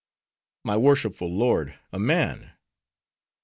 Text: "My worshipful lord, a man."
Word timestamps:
"My 0.63 0.77
worshipful 0.77 1.31
lord, 1.31 1.77
a 1.93 1.99
man." 1.99 2.53